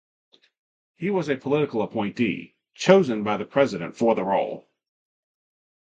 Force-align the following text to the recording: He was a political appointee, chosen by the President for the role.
He 0.95 1.11
was 1.11 1.29
a 1.29 1.35
political 1.37 1.83
appointee, 1.83 2.55
chosen 2.73 3.21
by 3.21 3.37
the 3.37 3.45
President 3.45 3.95
for 3.95 4.15
the 4.15 4.23
role. 4.23 4.67